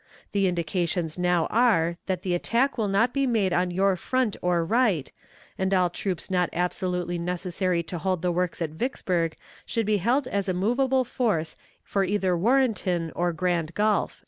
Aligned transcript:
The 0.31 0.47
indications 0.47 1.19
now 1.19 1.45
are 1.51 1.95
that 2.07 2.23
the 2.23 2.33
attack 2.33 2.75
will 2.75 2.87
not 2.87 3.13
be 3.13 3.27
made 3.27 3.53
on 3.53 3.69
your 3.69 3.95
front 3.95 4.35
or 4.41 4.65
right, 4.65 5.11
and 5.59 5.71
all 5.75 5.91
troops 5.91 6.31
not 6.31 6.49
absolutely 6.53 7.19
necessary 7.19 7.83
to 7.83 7.99
hold 7.99 8.23
the 8.23 8.31
works 8.31 8.63
at 8.63 8.71
Vicksburg 8.71 9.35
should 9.63 9.85
be 9.85 9.97
held 9.97 10.27
as 10.27 10.49
a 10.49 10.55
movable 10.55 11.03
force 11.03 11.55
for 11.83 12.03
either 12.03 12.35
Warrenton 12.35 13.11
or 13.15 13.31
Grand 13.31 13.75
Gulf." 13.75 14.19